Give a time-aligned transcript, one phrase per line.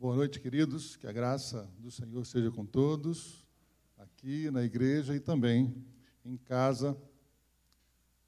[0.00, 0.94] Boa noite, queridos.
[0.94, 3.44] Que a graça do Senhor seja com todos,
[3.96, 5.74] aqui na igreja e também
[6.24, 6.96] em casa,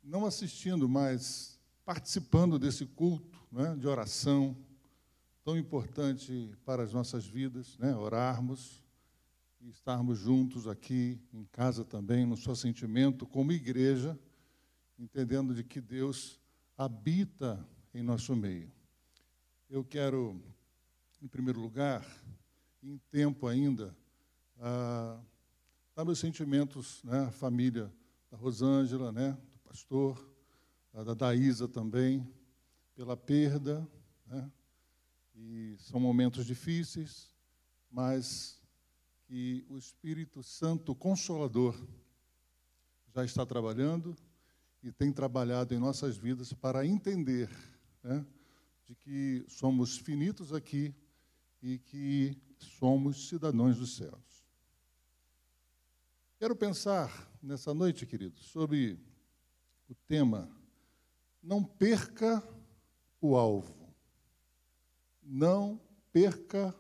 [0.03, 4.57] não assistindo, mas participando desse culto né, de oração
[5.45, 8.83] tão importante para as nossas vidas, né, orarmos
[9.61, 14.19] e estarmos juntos aqui em casa também, no seu sentimento como igreja,
[14.99, 16.41] entendendo de que Deus
[16.77, 17.65] habita
[17.95, 18.73] em nosso meio.
[19.69, 20.43] Eu quero
[21.23, 22.07] em primeiro lugar,
[22.83, 23.95] em tempo ainda,
[24.59, 25.21] ah,
[25.95, 27.93] dar meus sentimentos, né, família
[28.31, 30.31] da Rosângela, né, do pastor,
[30.93, 32.27] da Daísa também,
[32.95, 33.87] pela perda,
[34.27, 34.51] né,
[35.35, 37.35] e são momentos difíceis,
[37.91, 38.61] mas
[39.27, 41.79] que o Espírito Santo Consolador
[43.15, 44.17] já está trabalhando
[44.83, 47.51] e tem trabalhado em nossas vidas para entender
[48.03, 48.25] né,
[48.85, 50.95] de que somos finitos aqui
[51.63, 54.45] e que somos cidadãos dos céus.
[56.39, 58.99] Quero pensar nessa noite, queridos, sobre
[59.89, 60.51] o tema
[61.43, 62.43] Não perca
[63.21, 63.95] o alvo.
[65.23, 65.81] Não
[66.13, 66.75] perca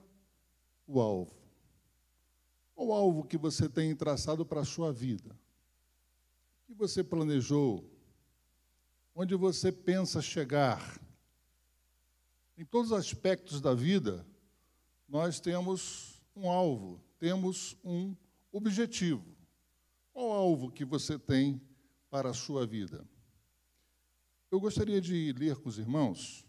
[0.86, 1.34] o alvo.
[2.74, 5.38] O alvo que você tem traçado para a sua vida?
[6.66, 7.84] Que você planejou?
[9.14, 10.98] Onde você pensa chegar?
[12.56, 14.26] Em todos os aspectos da vida,
[15.10, 18.14] nós temos um alvo, temos um
[18.52, 19.26] objetivo.
[20.12, 21.60] Qual alvo que você tem
[22.08, 23.04] para a sua vida?
[24.52, 26.46] Eu gostaria de ler com os irmãos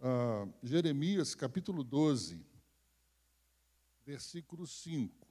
[0.00, 2.44] uh, Jeremias capítulo 12,
[4.04, 5.26] versículo 5.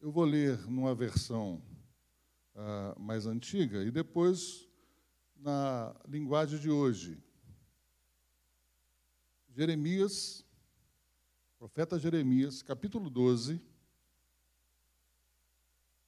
[0.00, 1.62] Eu vou ler numa versão
[2.52, 4.68] uh, mais antiga e depois
[5.36, 7.22] na linguagem de hoje.
[9.50, 10.44] Jeremias
[11.60, 13.60] Profeta Jeremias, capítulo 12,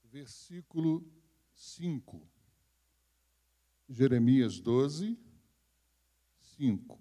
[0.05, 1.05] versículo
[1.53, 2.27] 5.
[3.87, 5.15] Jeremias 12,
[6.57, 6.99] 5.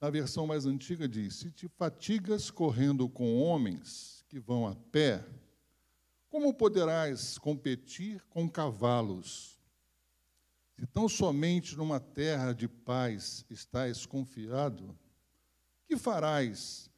[0.00, 5.24] Na versão mais antiga diz: Se te fatigas correndo com homens que vão a pé,
[6.28, 9.56] como poderás competir com cavalos?
[10.72, 14.98] Se tão somente numa terra de paz estás confiado,
[15.94, 16.90] que farás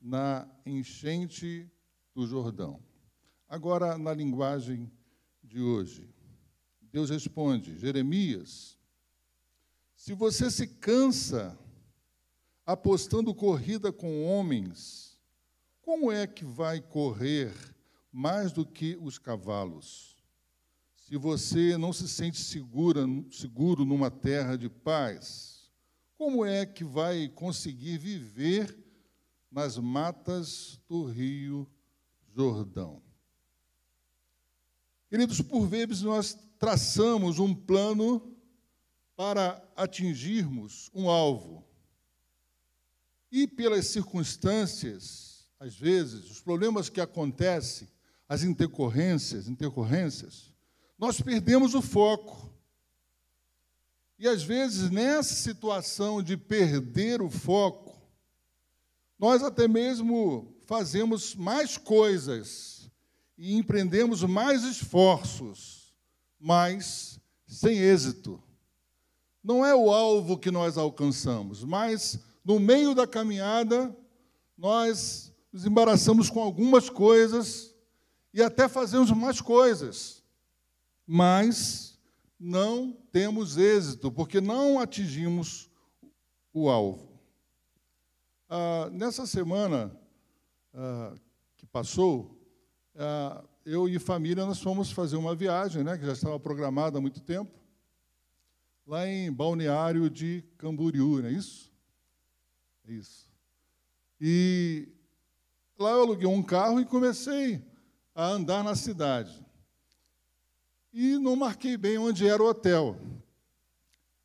[0.00, 1.68] na enchente
[2.14, 2.80] do Jordão?
[3.48, 4.88] Agora, na linguagem
[5.42, 6.08] de hoje,
[6.80, 8.78] Deus responde: Jeremias,
[9.96, 11.58] se você se cansa
[12.64, 15.20] apostando corrida com homens,
[15.82, 17.52] como é que vai correr
[18.12, 20.16] mais do que os cavalos?
[20.94, 25.55] Se você não se sente segura, seguro numa terra de paz,
[26.16, 28.76] como é que vai conseguir viver
[29.50, 31.68] nas matas do Rio
[32.34, 33.02] Jordão?
[35.08, 38.34] Queridos, por vezes nós traçamos um plano
[39.14, 41.64] para atingirmos um alvo.
[43.30, 47.88] E pelas circunstâncias, às vezes, os problemas que acontecem,
[48.28, 50.52] as intercorrências, intercorrências,
[50.98, 52.50] nós perdemos o foco.
[54.18, 58.00] E às vezes, nessa situação de perder o foco,
[59.18, 62.90] nós até mesmo fazemos mais coisas
[63.36, 65.94] e empreendemos mais esforços,
[66.40, 68.42] mas sem êxito.
[69.44, 73.94] Não é o alvo que nós alcançamos, mas no meio da caminhada,
[74.56, 77.74] nós nos embaraçamos com algumas coisas
[78.32, 80.22] e até fazemos mais coisas,
[81.06, 81.95] mas
[82.38, 85.70] não temos êxito, porque não atingimos
[86.52, 87.20] o alvo.
[88.48, 89.98] Ah, nessa semana
[90.72, 91.14] ah,
[91.56, 92.38] que passou,
[92.94, 97.00] ah, eu e família nós fomos fazer uma viagem, né, que já estava programada há
[97.00, 97.50] muito tempo,
[98.86, 101.72] lá em Balneário de Camboriú, não é isso?
[102.86, 103.28] É isso.
[104.20, 104.88] E
[105.78, 107.64] lá eu aluguei um carro e comecei
[108.14, 109.45] a andar na cidade
[110.98, 112.96] e não marquei bem onde era o hotel.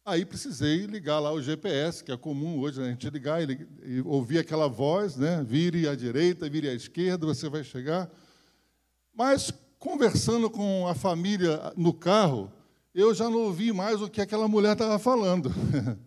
[0.05, 4.01] Aí precisei ligar lá o GPS, que é comum hoje a gente ligar e, e
[4.05, 5.43] ouvir aquela voz, né?
[5.45, 8.09] Vire à direita, vire à esquerda, você vai chegar.
[9.13, 12.49] Mas conversando com a família no carro,
[12.95, 15.51] eu já não ouvi mais o que aquela mulher estava falando.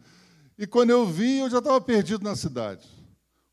[0.57, 2.89] e quando eu vi, eu já estava perdido na cidade.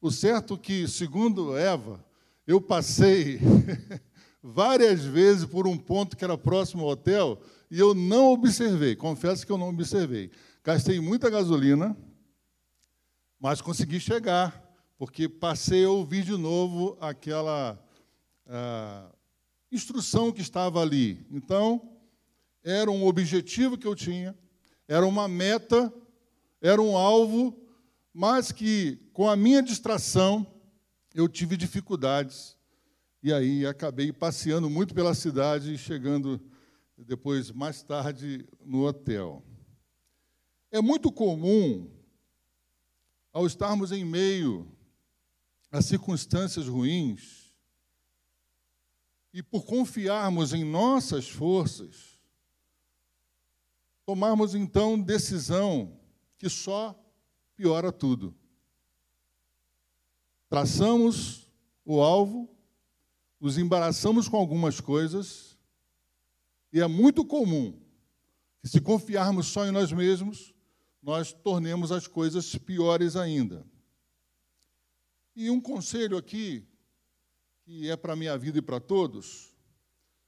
[0.02, 2.00] O certo é que, segundo Eva,
[2.48, 3.38] eu passei
[4.42, 9.46] várias vezes por um ponto que era próximo ao hotel e eu não observei, confesso
[9.46, 10.32] que eu não observei.
[10.64, 11.98] Gastei muita gasolina
[13.40, 14.62] Mas consegui chegar,
[14.98, 17.84] porque passei a ouvir de novo aquela
[18.46, 19.16] uh,
[19.72, 21.26] instrução que estava ali.
[21.32, 21.98] Então,
[22.64, 24.38] era um objetivo que eu tinha,
[24.88, 25.92] era uma meta,
[26.62, 27.60] era um alvo,
[28.14, 30.46] mas que com a minha distração
[31.14, 32.56] eu tive dificuldades.
[33.24, 36.42] E aí acabei passeando muito pela cidade e chegando
[36.98, 39.44] depois, mais tarde, no hotel.
[40.72, 41.90] É muito comum
[43.32, 44.72] ao estarmos em meio
[45.72, 47.56] a circunstâncias ruins
[49.34, 52.20] e por confiarmos em nossas forças,
[54.06, 55.98] tomarmos então decisão
[56.38, 57.00] que só
[57.56, 58.36] piora tudo.
[60.50, 61.48] Traçamos
[61.86, 62.50] o alvo,
[63.42, 65.58] nos embaraçamos com algumas coisas,
[66.72, 67.74] e é muito comum
[68.62, 70.54] que, se confiarmos só em nós mesmos,
[71.02, 73.66] nós tornemos as coisas piores ainda.
[75.36, 76.68] E um conselho aqui,
[77.64, 79.56] que é para a minha vida e para todos,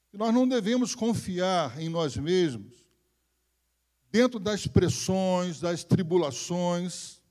[0.09, 2.83] que nós não devemos confiar em nós mesmos
[4.09, 7.21] dentro das pressões, das tribulações.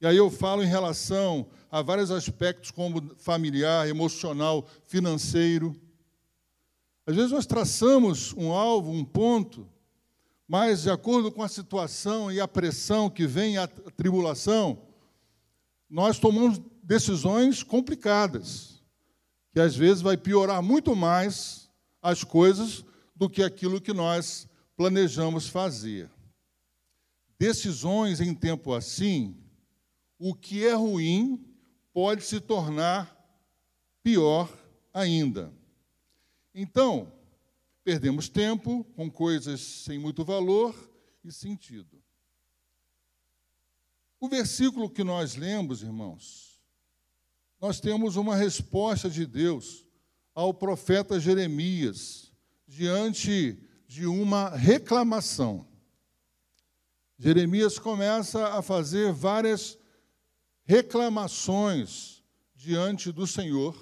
[0.00, 5.74] E aí eu falo em relação a vários aspectos, como familiar, emocional, financeiro.
[7.06, 9.68] Às vezes nós traçamos um alvo, um ponto,
[10.48, 14.82] mas, de acordo com a situação e a pressão que vem a tribulação,
[15.88, 18.82] nós tomamos decisões complicadas,
[19.52, 21.70] que às vezes vai piorar muito mais
[22.02, 22.84] as coisas
[23.14, 26.10] do que aquilo que nós planejamos fazer.
[27.38, 29.36] Decisões em tempo assim,
[30.18, 31.49] o que é ruim
[32.00, 33.14] pode se tornar
[34.02, 34.48] pior
[34.92, 35.52] ainda.
[36.54, 37.12] Então,
[37.82, 40.74] Perdemos tempo com coisas sem muito valor
[41.24, 42.00] e sentido.
[44.20, 46.60] O versículo que nós lemos, irmãos,
[47.58, 49.86] nós temos uma resposta de Deus
[50.34, 52.32] ao profeta Jeremias
[52.64, 53.58] diante
[53.88, 55.66] de uma reclamação.
[57.18, 59.76] Jeremias começa a fazer várias
[60.70, 62.22] reclamações
[62.54, 63.76] diante do Senhor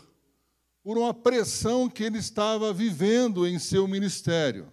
[0.83, 4.73] por uma pressão que ele estava vivendo em seu ministério.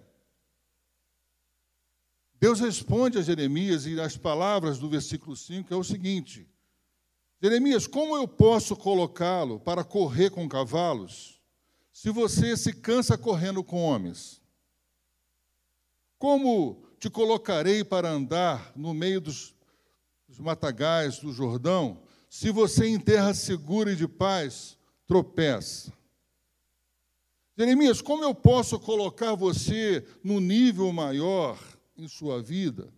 [2.39, 6.47] Deus responde a Jeremias, e as palavras do versículo 5 é o seguinte:
[7.41, 11.41] Jeremias, como eu posso colocá-lo para correr com cavalos,
[11.91, 14.41] se você se cansa correndo com homens?
[16.17, 19.53] Como te colocarei para andar no meio dos,
[20.29, 22.04] dos matagais do Jordão,
[22.35, 24.77] se você em terra segura e de paz
[25.07, 25.93] tropeça?
[27.57, 31.57] Jeremias, como eu posso colocar você no nível maior
[31.97, 32.93] em sua vida?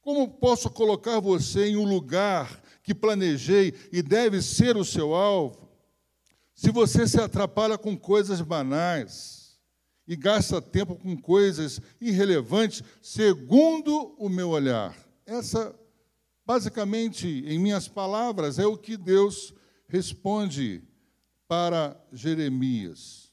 [0.00, 5.68] Como posso colocar você em um lugar que planejei e deve ser o seu alvo?
[6.54, 9.58] Se você se atrapalha com coisas banais
[10.06, 14.96] e gasta tempo com coisas irrelevantes, segundo o meu olhar.
[15.26, 15.74] Essa,
[16.44, 19.54] basicamente, em minhas palavras, é o que Deus
[19.88, 20.82] responde
[21.46, 23.32] para Jeremias.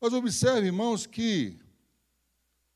[0.00, 1.58] Mas observe, irmãos, que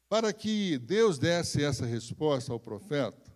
[0.08, 3.34] para que Deus desse essa resposta ao profeta,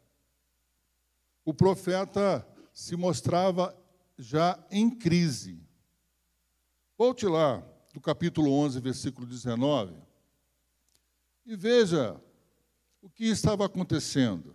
[1.44, 3.76] o profeta se mostrava
[4.16, 5.60] já em crise.
[6.96, 9.96] Volte lá do capítulo 11, versículo 19,
[11.44, 12.20] e veja
[13.02, 14.54] o que estava acontecendo.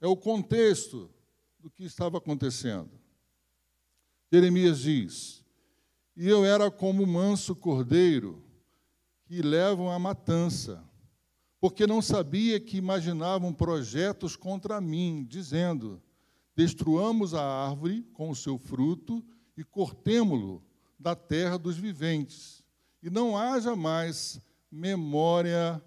[0.00, 1.10] É o contexto
[1.58, 2.90] do que estava acontecendo.
[4.32, 5.44] Jeremias diz:
[6.16, 8.42] E eu era como manso cordeiro
[9.24, 10.82] que levam à matança,
[11.60, 16.02] porque não sabia que imaginavam projetos contra mim, dizendo:
[16.56, 19.24] Destruamos a árvore com o seu fruto
[19.56, 20.62] e cortemo-lo
[20.98, 22.64] da terra dos viventes,
[23.02, 24.40] e não haja mais
[24.70, 25.82] memória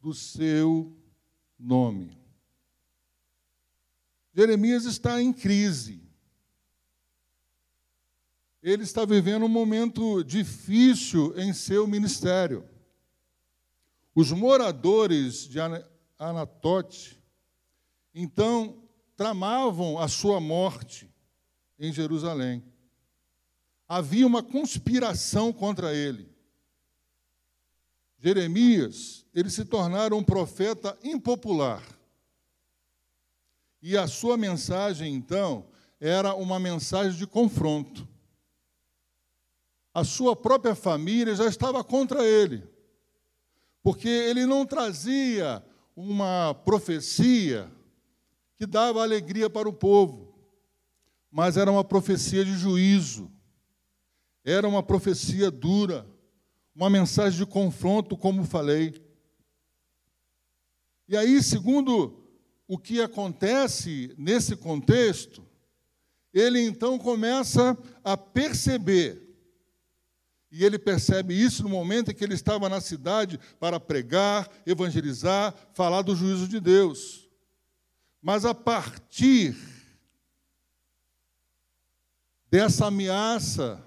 [0.00, 0.96] do seu
[1.58, 2.27] nome.
[4.38, 6.00] Jeremias está em crise.
[8.62, 12.64] Ele está vivendo um momento difícil em seu ministério.
[14.14, 15.58] Os moradores de
[16.16, 17.20] Anatote,
[18.14, 18.80] então,
[19.16, 21.12] tramavam a sua morte
[21.76, 22.62] em Jerusalém.
[23.88, 26.32] Havia uma conspiração contra ele.
[28.20, 31.97] Jeremias, ele se tornara um profeta impopular.
[33.80, 35.66] E a sua mensagem, então,
[36.00, 38.06] era uma mensagem de confronto.
[39.94, 42.62] A sua própria família já estava contra ele
[43.88, 45.64] porque ele não trazia
[45.96, 47.70] uma profecia
[48.58, 50.38] que dava alegria para o povo,
[51.30, 53.30] mas era uma profecia de juízo,
[54.44, 56.06] era uma profecia dura,
[56.74, 59.02] uma mensagem de confronto, como falei.
[61.08, 62.27] E aí, segundo
[62.68, 65.42] o que acontece nesse contexto,
[66.34, 69.26] ele então começa a perceber,
[70.52, 75.54] e ele percebe isso no momento em que ele estava na cidade para pregar, evangelizar,
[75.72, 77.28] falar do juízo de Deus.
[78.20, 79.56] Mas a partir
[82.50, 83.82] dessa ameaça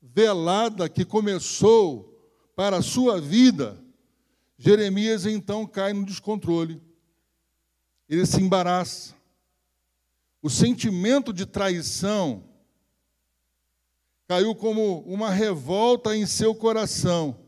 [0.00, 2.06] velada que começou
[2.54, 3.82] para a sua vida,
[4.58, 6.87] Jeremias então cai no descontrole.
[8.08, 9.14] Ele se embaraça.
[10.40, 12.44] O sentimento de traição
[14.26, 17.38] caiu como uma revolta em seu coração.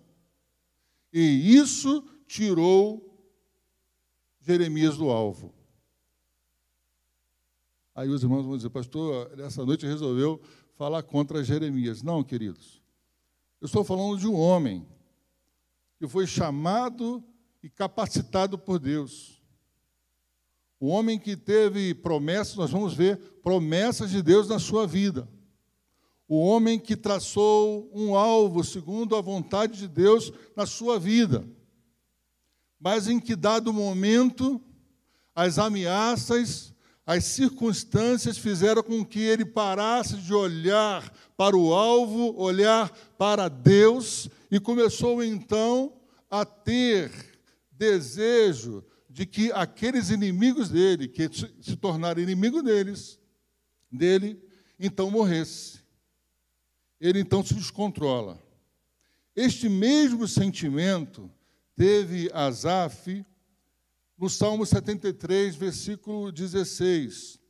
[1.12, 3.10] E isso tirou
[4.40, 5.54] Jeremias do alvo.
[7.94, 10.40] Aí os irmãos vão dizer, pastor, nessa noite resolveu
[10.74, 12.02] falar contra Jeremias.
[12.02, 12.80] Não, queridos.
[13.60, 14.86] Eu estou falando de um homem
[15.98, 17.22] que foi chamado
[17.62, 19.39] e capacitado por Deus.
[20.80, 25.28] O homem que teve promessas, nós vamos ver promessas de Deus na sua vida.
[26.26, 31.46] O homem que traçou um alvo segundo a vontade de Deus na sua vida.
[32.80, 34.58] Mas em que dado momento
[35.34, 36.70] as ameaças
[37.10, 44.28] as circunstâncias fizeram com que ele parasse de olhar para o alvo, olhar para Deus,
[44.49, 45.92] e começou então
[46.30, 47.10] a ter
[47.72, 51.28] desejo de que aqueles inimigos dele, que
[51.60, 53.18] se tornaram inimigos deles,
[53.90, 54.40] dele,
[54.78, 55.80] então morresse.
[57.00, 58.40] Ele então se descontrola.
[59.34, 61.28] Este mesmo sentimento
[61.74, 63.26] teve Asaf
[64.16, 67.40] no Salmo 73, versículo 16,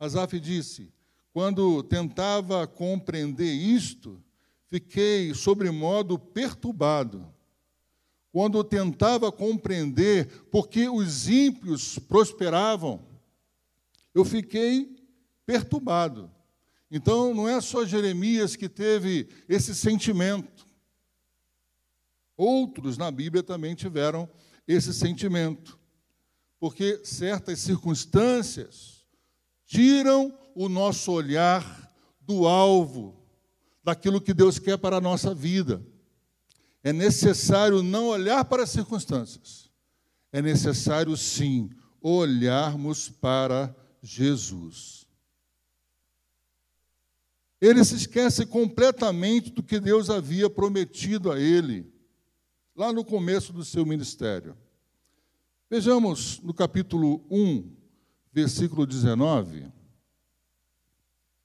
[0.00, 0.92] Asaf disse:
[1.32, 4.22] Quando tentava compreender isto,
[4.68, 7.33] fiquei sobremodo perturbado.
[8.34, 13.00] Quando tentava compreender porque os ímpios prosperavam,
[14.12, 14.96] eu fiquei
[15.46, 16.28] perturbado.
[16.90, 20.66] Então, não é só Jeremias que teve esse sentimento.
[22.36, 24.28] Outros na Bíblia também tiveram
[24.66, 25.78] esse sentimento,
[26.58, 29.06] porque certas circunstâncias
[29.64, 31.88] tiram o nosso olhar
[32.20, 33.14] do alvo,
[33.84, 35.93] daquilo que Deus quer para a nossa vida.
[36.84, 39.70] É necessário não olhar para as circunstâncias,
[40.30, 45.06] é necessário sim olharmos para Jesus.
[47.58, 51.90] Ele se esquece completamente do que Deus havia prometido a ele
[52.76, 54.54] lá no começo do seu ministério.
[55.70, 57.74] Vejamos no capítulo 1,
[58.30, 59.62] versículo 19.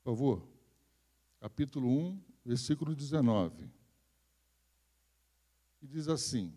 [0.03, 0.50] Por favor.
[1.39, 3.78] Capítulo 1, versículo 19.
[5.81, 6.53] E diz assim: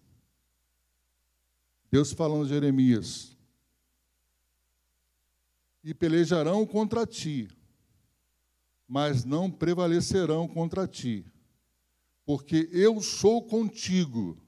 [1.90, 3.36] Deus falando a Jeremias:
[5.82, 7.48] E pelejarão contra ti,
[8.86, 11.24] mas não prevalecerão contra ti,
[12.24, 14.42] porque eu sou contigo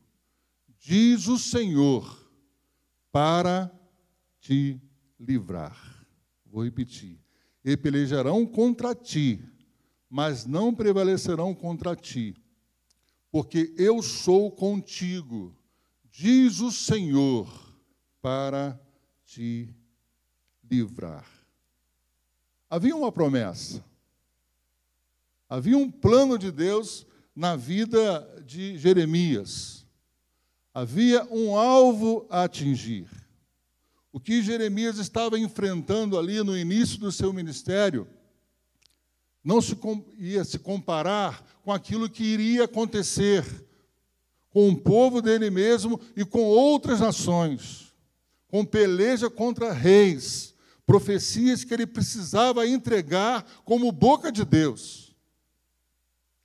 [0.84, 2.30] diz o Senhor,
[3.10, 3.72] para
[4.38, 4.78] te
[5.18, 6.06] livrar.
[6.44, 7.18] Vou repetir.
[7.64, 9.42] E pelejarão contra ti,
[10.10, 12.36] mas não prevalecerão contra ti,
[13.34, 15.52] porque eu sou contigo,
[16.08, 17.52] diz o Senhor,
[18.22, 18.80] para
[19.24, 19.74] te
[20.70, 21.28] livrar.
[22.70, 23.84] Havia uma promessa,
[25.48, 29.84] havia um plano de Deus na vida de Jeremias.
[30.72, 33.08] Havia um alvo a atingir.
[34.12, 38.06] O que Jeremias estava enfrentando ali no início do seu ministério
[39.44, 39.78] não se
[40.18, 43.44] ia se comparar com aquilo que iria acontecer
[44.48, 47.92] com o povo dele mesmo e com outras nações,
[48.48, 50.54] com peleja contra reis,
[50.86, 55.14] profecias que ele precisava entregar como boca de Deus.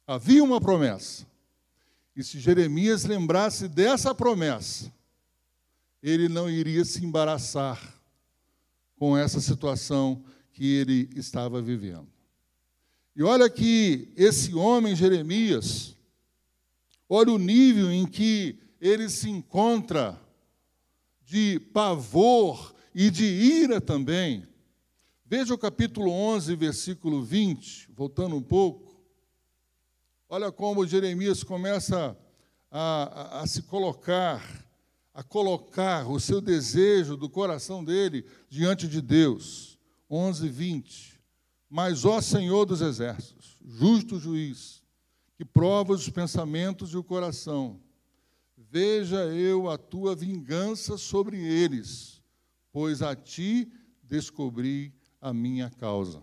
[0.05, 1.27] Havia uma promessa.
[2.15, 4.91] E se Jeremias lembrasse dessa promessa,
[6.01, 7.79] ele não iria se embaraçar
[8.97, 12.18] com essa situação que ele estava vivendo.
[13.15, 15.95] E olha que esse homem, Jeremias,
[17.07, 20.19] olha o nível em que ele se encontra
[21.21, 24.47] de pavor e de ira também.
[25.25, 28.99] Veja o capítulo 11, versículo 20, voltando um pouco.
[30.27, 32.17] Olha como Jeremias começa
[32.71, 34.67] a, a, a se colocar,
[35.13, 39.77] a colocar o seu desejo do coração dele diante de Deus.
[40.09, 41.18] 11, 20.
[41.69, 44.83] Mas, ó Senhor dos exércitos, justo juiz,
[45.37, 47.79] que provas os pensamentos e o coração,
[48.57, 52.21] veja eu a tua vingança sobre eles,
[52.71, 53.71] pois a ti
[54.03, 56.21] descobri a minha causa.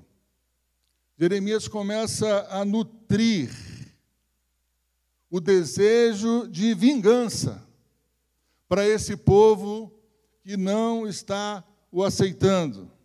[1.18, 3.50] Jeremias começa a nutrir
[5.30, 7.66] o desejo de vingança
[8.68, 9.92] para esse povo
[10.42, 12.95] que não está o aceitando.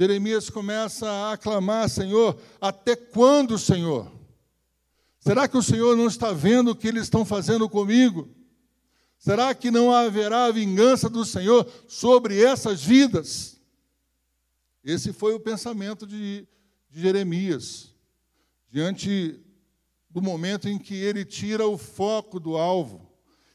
[0.00, 4.10] Jeremias começa a aclamar, Senhor, até quando, Senhor?
[5.18, 8.34] Será que o Senhor não está vendo o que eles estão fazendo comigo?
[9.18, 13.60] Será que não haverá vingança do Senhor sobre essas vidas?
[14.82, 16.48] Esse foi o pensamento de,
[16.88, 17.94] de Jeremias,
[18.70, 19.38] diante
[20.08, 23.06] do momento em que ele tira o foco do alvo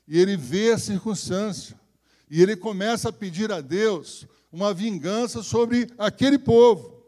[0.08, 1.76] e ele vê a circunstância
[2.30, 7.06] e ele começa a pedir a Deus uma vingança sobre aquele povo.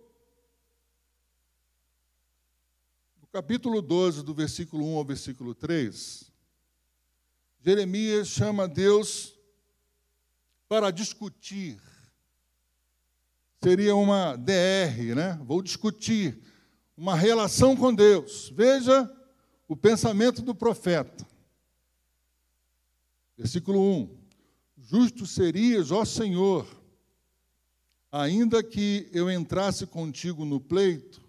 [3.22, 6.30] No capítulo 12, do versículo 1 ao versículo 3,
[7.63, 9.34] Jeremias chama Deus
[10.68, 11.82] para discutir.
[13.63, 15.39] Seria uma DR, né?
[15.42, 16.38] Vou discutir
[16.98, 18.50] uma relação com Deus.
[18.54, 19.10] Veja
[19.70, 21.25] o pensamento do profeta.
[23.38, 24.18] Versículo 1:
[24.80, 26.76] Justo serias, ó Senhor,
[28.11, 31.21] ainda que eu entrasse contigo no pleito,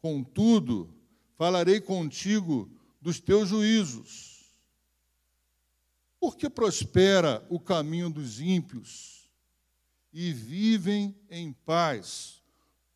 [0.00, 0.92] contudo,
[1.36, 4.34] falarei contigo dos teus juízos.
[6.18, 9.30] Porque prospera o caminho dos ímpios
[10.12, 12.42] e vivem em paz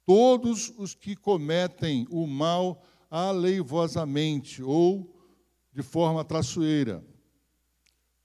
[0.06, 5.14] todos os que cometem o mal aleivosamente ou
[5.70, 7.04] de forma traiçoeira.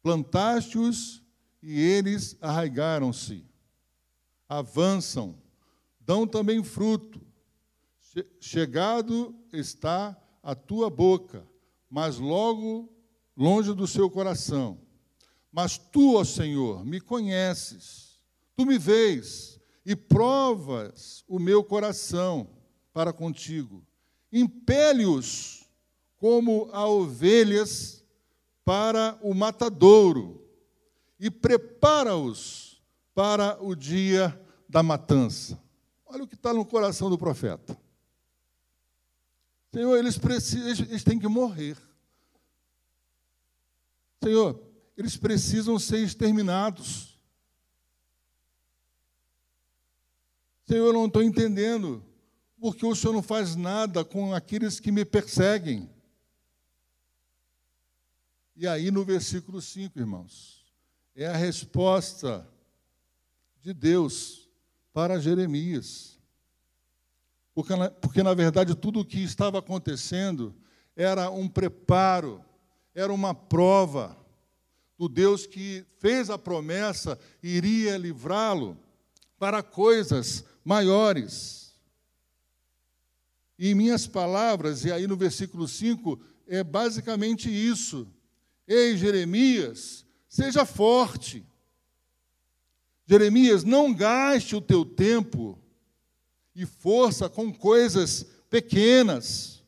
[0.01, 1.22] Plantaste-os
[1.62, 3.46] e eles arraigaram-se,
[4.58, 5.38] avançam,
[6.00, 7.22] dão também fruto.
[8.40, 11.48] Chegado está a tua boca,
[11.89, 12.92] mas logo
[13.36, 14.80] longe do seu coração.
[15.52, 18.22] Mas tu, ó Senhor, me conheces,
[18.56, 22.50] tu me vês e provas o meu coração
[22.94, 23.86] para contigo
[24.34, 25.63] impele-os
[26.18, 28.04] como a ovelhas
[28.66, 30.44] para o matadouro
[31.20, 32.82] e prepara-os
[33.13, 34.42] para o dia
[34.74, 35.62] da matança.
[36.04, 37.78] Olha o que está no coração do profeta.
[39.72, 41.78] Senhor, eles, precisam, eles têm que morrer.
[44.24, 44.60] Senhor,
[44.98, 47.20] eles precisam ser exterminados.
[50.66, 52.04] Senhor, eu não estou entendendo
[52.60, 55.88] porque o Senhor não faz nada com aqueles que me perseguem.
[58.56, 60.66] E aí no versículo 5, irmãos,
[61.16, 62.48] é a resposta
[63.62, 64.42] de Deus
[64.93, 66.19] para Jeremias.
[67.53, 70.56] Porque, porque na verdade tudo o que estava acontecendo
[70.95, 72.43] era um preparo,
[72.93, 74.17] era uma prova
[74.97, 78.77] do Deus que fez a promessa iria livrá-lo
[79.38, 81.73] para coisas maiores.
[83.58, 88.08] E minhas palavras, e aí no versículo 5, é basicamente isso.
[88.67, 91.45] Ei, Jeremias, seja forte.
[93.06, 95.60] Jeremias, não gaste o teu tempo
[96.56, 99.63] e força com coisas pequenas.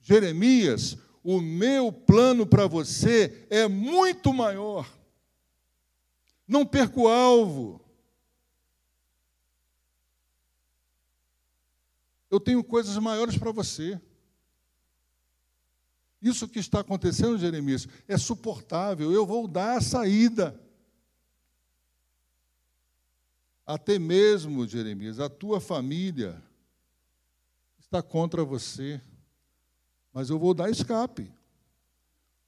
[0.00, 4.88] Jeremias, o meu plano para você é muito maior.
[6.48, 7.80] Não perca o alvo.
[12.30, 14.00] Eu tenho coisas maiores para você.
[16.22, 19.12] Isso que está acontecendo, Jeremias, é suportável.
[19.12, 20.60] Eu vou dar a saída.
[23.72, 26.42] Até mesmo, Jeremias, a tua família
[27.78, 29.00] está contra você,
[30.12, 31.32] mas eu vou dar escape.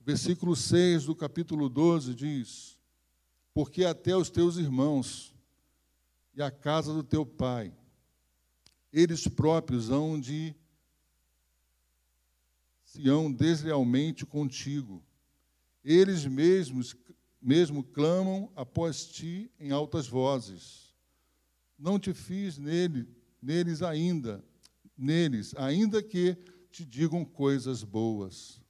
[0.01, 2.77] Versículo 6 do capítulo 12 diz:
[3.55, 5.33] Porque até os teus irmãos
[6.35, 7.73] e a casa do teu pai
[8.93, 10.53] eles próprios hão de
[12.83, 15.01] se hão deslealmente contigo.
[15.85, 16.97] Eles mesmos
[17.41, 20.82] mesmo clamam após ti em altas vozes.
[21.83, 23.09] Não te fiz nele,
[23.43, 24.41] neles ainda,
[24.97, 26.37] neles, ainda que
[26.71, 28.63] te digam coisas boas.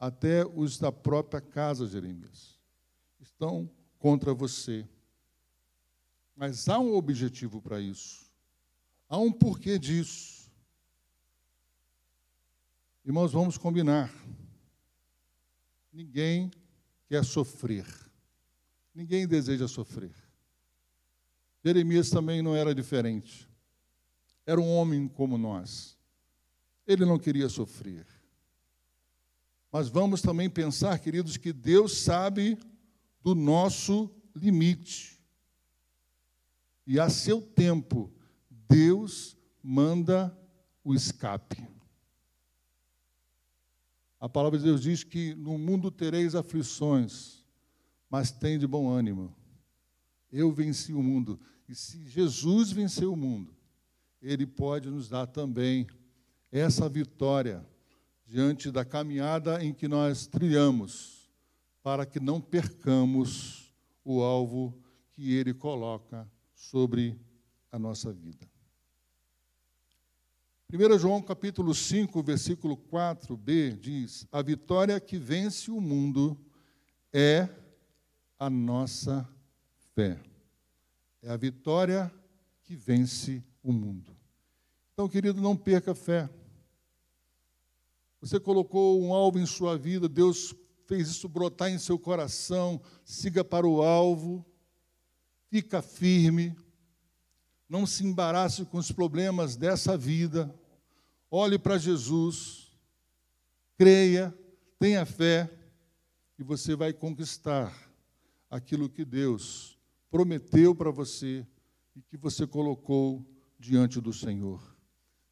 [0.00, 2.58] Até os da própria casa, Jeremias,
[3.20, 4.88] estão contra você.
[6.34, 8.32] Mas há um objetivo para isso.
[9.06, 10.50] Há um porquê disso.
[13.04, 14.10] Irmãos, vamos combinar.
[15.92, 16.50] Ninguém
[17.06, 17.86] quer sofrer.
[18.94, 20.27] Ninguém deseja sofrer.
[21.64, 23.48] Jeremias também não era diferente.
[24.46, 25.98] Era um homem como nós.
[26.86, 28.06] Ele não queria sofrer.
[29.70, 32.58] Mas vamos também pensar, queridos, que Deus sabe
[33.22, 35.22] do nosso limite.
[36.86, 38.10] E a seu tempo,
[38.50, 40.36] Deus manda
[40.82, 41.68] o escape.
[44.18, 47.44] A palavra de Deus diz que no mundo tereis aflições,
[48.08, 49.34] mas tem de bom ânimo.
[50.30, 51.40] Eu venci o mundo.
[51.68, 53.54] E se Jesus venceu o mundo,
[54.20, 55.86] ele pode nos dar também
[56.50, 57.66] essa vitória
[58.26, 61.30] diante da caminhada em que nós trilhamos,
[61.82, 63.72] para que não percamos
[64.04, 64.78] o alvo
[65.12, 67.18] que ele coloca sobre
[67.70, 68.46] a nossa vida.
[70.70, 76.38] 1 João capítulo 5, versículo 4b diz: A vitória que vence o mundo
[77.10, 77.48] é
[78.38, 79.26] a nossa
[79.98, 80.16] fé.
[81.20, 82.08] É a vitória
[82.62, 84.16] que vence o mundo.
[84.92, 86.30] Então, querido, não perca a fé.
[88.20, 90.54] Você colocou um alvo em sua vida, Deus
[90.86, 94.46] fez isso brotar em seu coração, siga para o alvo,
[95.50, 96.56] fica firme,
[97.68, 100.54] não se embarace com os problemas dessa vida.
[101.28, 102.70] Olhe para Jesus,
[103.76, 104.32] creia,
[104.78, 105.50] tenha fé,
[106.38, 107.76] e você vai conquistar
[108.48, 109.77] aquilo que Deus
[110.10, 111.46] prometeu para você
[111.94, 113.24] e que você colocou
[113.58, 114.76] diante do Senhor.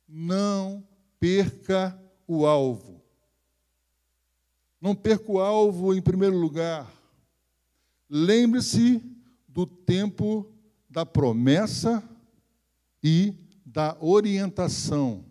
[0.08, 0.86] Não
[1.18, 3.02] perca o alvo.
[4.80, 6.92] Não perca o alvo em primeiro lugar.
[8.08, 9.02] Lembre-se
[9.48, 10.52] do tempo
[10.88, 12.02] da promessa
[13.02, 13.34] e
[13.64, 15.24] da orientação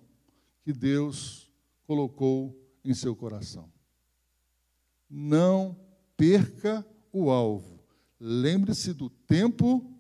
[0.64, 1.52] que Deus
[1.86, 3.72] colocou em seu coração.
[5.10, 5.78] Não
[6.18, 7.75] perca o alvo.
[8.20, 9.94] Lembre-se do tempo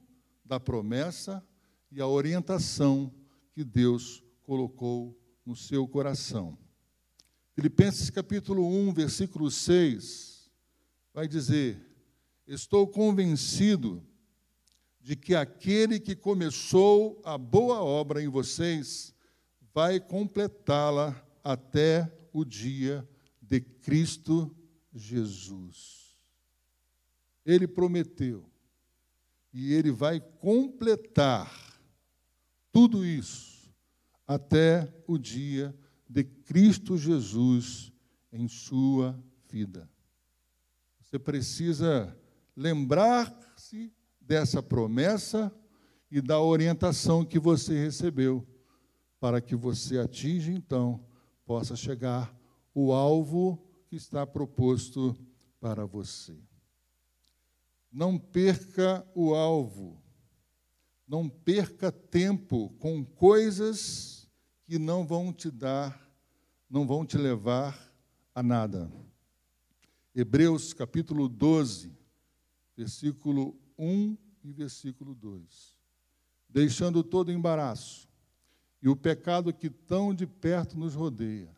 [0.43, 1.45] da promessa
[1.91, 3.13] e a orientação
[3.53, 6.57] que Deus colocou no seu coração.
[7.53, 10.51] Filipenses capítulo 1, versículo 6,
[11.13, 11.81] vai dizer:
[12.47, 14.05] Estou convencido
[15.01, 19.13] de que aquele que começou a boa obra em vocês
[19.73, 23.07] vai completá-la até o dia
[23.41, 24.55] de Cristo
[24.93, 26.04] Jesus.
[27.45, 28.49] Ele prometeu,
[29.53, 31.79] e ele vai completar
[32.71, 33.73] tudo isso
[34.27, 35.73] até o dia
[36.09, 37.91] de Cristo Jesus
[38.31, 39.17] em sua
[39.49, 39.89] vida.
[40.99, 42.17] Você precisa
[42.55, 45.53] lembrar-se dessa promessa
[46.09, 48.45] e da orientação que você recebeu
[49.19, 51.03] para que você atinja, então,
[51.45, 52.35] possa chegar
[52.73, 55.15] o alvo que está proposto
[55.59, 56.37] para você.
[57.95, 59.97] Não perca o alvo.
[61.07, 64.29] Não perca tempo com coisas
[64.65, 66.05] que não vão te dar,
[66.69, 67.89] não vão te levar
[68.33, 68.91] a nada.
[70.13, 71.97] Hebreus capítulo 12,
[72.75, 75.77] versículo 1 e versículo 2.
[76.49, 78.09] Deixando todo embaraço
[78.81, 81.55] e o pecado que tão de perto nos rodeia.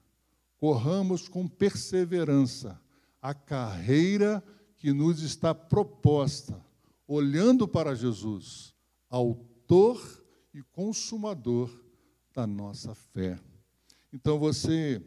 [0.60, 2.80] Corramos com perseverança
[3.19, 4.43] a carreira
[4.77, 6.63] que nos está proposta,
[7.07, 8.75] olhando para Jesus,
[9.09, 11.69] autor e consumador
[12.33, 13.39] da nossa fé.
[14.13, 15.01] Então você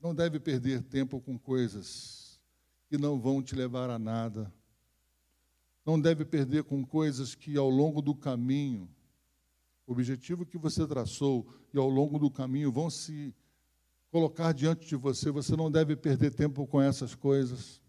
[0.00, 2.40] não deve perder tempo com coisas
[2.88, 4.52] que não vão te levar a nada.
[5.84, 8.88] Não deve perder com coisas que ao longo do caminho
[9.86, 13.34] o objetivo que você traçou e ao longo do caminho vão se
[14.10, 17.80] colocar diante de você, você não deve perder tempo com essas coisas.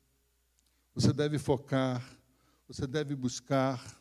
[0.93, 2.03] Você deve focar,
[2.67, 3.99] você deve buscar,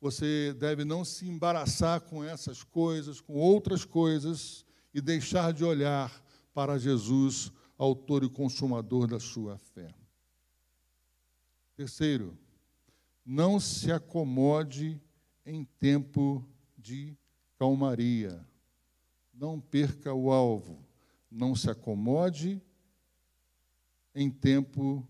[0.00, 6.22] você deve não se embaraçar com essas coisas, com outras coisas e deixar de olhar
[6.52, 9.94] para Jesus, autor e consumador da sua fé.
[11.76, 12.36] Terceiro,
[13.24, 15.00] não se acomode
[15.46, 16.46] em tempo
[16.76, 17.16] de
[17.58, 18.46] calmaria.
[19.32, 20.78] Não perca o alvo.
[21.34, 22.62] Não se acomode
[24.14, 25.04] em tempo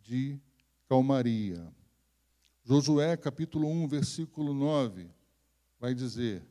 [0.00, 0.36] de
[0.88, 1.72] calmaria.
[2.64, 5.08] Josué capítulo 1, versículo 9,
[5.78, 6.44] vai dizer: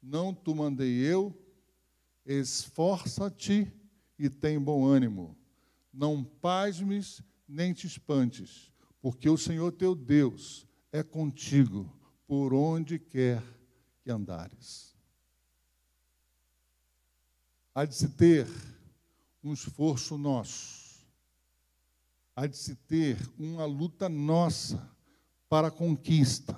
[0.00, 1.36] Não tu mandei eu,
[2.24, 3.66] esforça-te
[4.16, 5.36] e tem bom ânimo.
[5.92, 11.92] Não pasmes nem te espantes, porque o Senhor teu Deus é contigo
[12.28, 13.42] por onde quer
[14.04, 14.91] que andares.
[17.74, 18.46] Há de se ter
[19.42, 20.82] um esforço nosso
[22.34, 24.90] há de se ter uma luta nossa
[25.48, 26.56] para a conquista.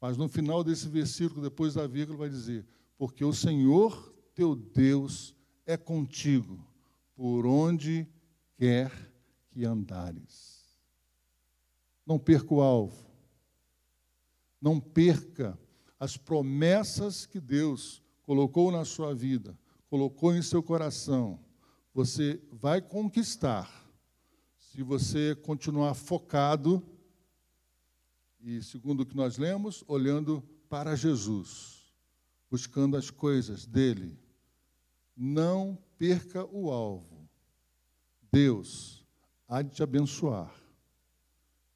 [0.00, 5.34] Mas no final desse versículo, depois da vírgula, vai dizer: Porque o Senhor teu Deus
[5.64, 6.64] é contigo,
[7.14, 8.06] por onde
[8.56, 8.92] quer
[9.50, 10.64] que andares.
[12.06, 13.04] Não perca o alvo.
[14.60, 15.58] Não perca
[15.98, 21.38] as promessas que Deus colocou na sua vida, colocou em seu coração.
[21.94, 23.86] Você vai conquistar
[24.58, 26.82] se você continuar focado
[28.40, 31.94] e, segundo o que nós lemos, olhando para Jesus,
[32.50, 34.18] buscando as coisas dele.
[35.16, 37.28] Não perca o alvo.
[38.30, 39.04] Deus
[39.48, 40.54] há de te abençoar.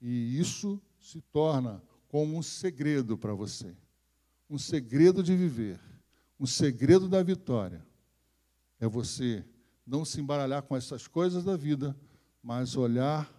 [0.00, 3.74] E isso se torna como um segredo para você
[4.50, 5.80] um segredo de viver,
[6.38, 7.86] um segredo da vitória.
[8.80, 9.44] É você
[9.86, 11.96] não se embaralhar com essas coisas da vida,
[12.42, 13.30] mas olhar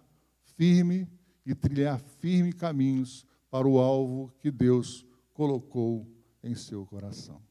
[0.56, 1.08] firme
[1.44, 6.06] e trilhar firme caminhos para o alvo que Deus colocou
[6.42, 7.42] em seu coração.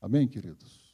[0.00, 0.87] Amém, queridos?